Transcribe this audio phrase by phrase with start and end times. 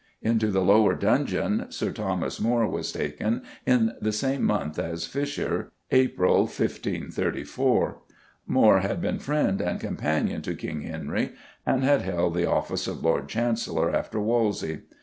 [0.23, 5.71] Into the lower dungeon Sir Thomas More was taken in the same month as Fisher
[5.91, 7.97] (April 1534).
[8.47, 11.33] More had been friend and companion to King Henry,
[11.67, 14.79] and had held the office of Lord Chancellor after Wolsey.